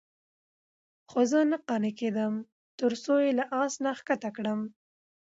خو 1.09 1.19
زه 1.31 1.39
نه 1.51 1.57
قانع 1.67 1.93
کېدم. 1.99 2.33
ترڅو 2.79 3.13
یې 3.23 3.31
له 3.39 3.45
آس 3.61 3.73
نه 3.83 3.91
ښکته 3.99 4.29
کړم، 4.35 4.59